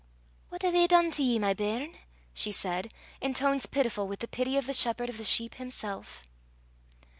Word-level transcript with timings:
"What 0.49 0.63
hae 0.63 0.71
they 0.71 0.87
dune 0.87 1.11
to 1.11 1.21
ye, 1.21 1.37
my 1.37 1.53
bairn?" 1.53 1.93
she 2.33 2.51
said, 2.51 2.91
in 3.21 3.35
tones 3.35 3.67
pitiful 3.67 4.07
with 4.07 4.21
the 4.21 4.27
pity 4.27 4.57
of 4.57 4.65
the 4.65 4.73
Shepherd 4.73 5.11
of 5.11 5.19
the 5.19 5.23
sheep 5.23 5.53
himself. 5.53 6.23